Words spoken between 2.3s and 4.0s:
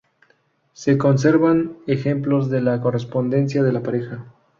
de la correspondencia de la